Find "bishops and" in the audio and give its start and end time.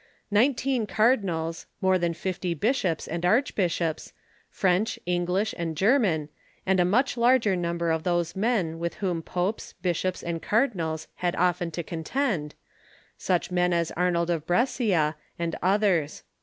2.55-3.23, 9.83-10.41